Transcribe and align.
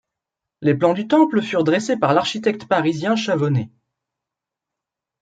Les 0.61 0.73
plans 0.73 0.95
du 0.95 1.07
temple 1.07 1.43
furent 1.43 1.63
dressés 1.63 1.95
par 1.95 2.15
l'architecte 2.15 2.65
parisien 2.65 3.15
Chavonet. 3.15 3.69